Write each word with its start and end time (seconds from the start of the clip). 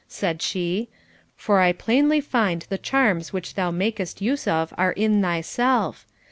said 0.07 0.41
she, 0.41 0.89
for 1.35 1.59
I 1.59 1.71
plainly 1.73 2.19
find 2.21 2.63
the 2.69 2.79
charms 2.79 3.31
which 3.31 3.53
thou 3.53 3.69
makest 3.69 4.19
use 4.19 4.47
of 4.47 4.73
are 4.75 4.93
in 4.93 5.21
thyself. 5.21 6.07